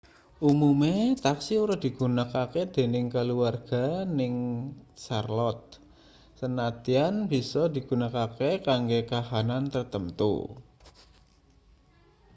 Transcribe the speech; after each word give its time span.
umume 0.51 0.93
taksi 1.25 1.53
ora 1.63 1.75
digunakake 1.85 2.61
dening 2.75 3.05
kaluwarga 3.15 3.85
ning 4.17 4.35
charlotte 5.03 5.71
sanadyan 6.39 7.15
bisa 7.31 7.61
digunakake 7.75 8.49
kanggo 8.67 8.99
kahanan 9.11 9.63
tartamtu 9.73 10.33